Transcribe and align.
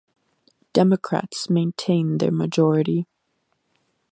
Democrats 0.73 1.47
maintained 1.47 2.19
their 2.19 2.31
majority. 2.31 3.05